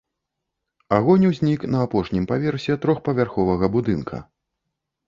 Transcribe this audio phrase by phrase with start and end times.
[0.97, 4.17] Агонь узнік на апошнім паверсе трохпавярховага будынка.